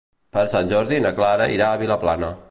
Per 0.37 0.43
Sant 0.53 0.71
Jordi 0.71 1.01
na 1.05 1.11
Clara 1.19 1.47
irà 1.57 1.67
a 1.75 1.79
Vilaplana. 1.83 2.31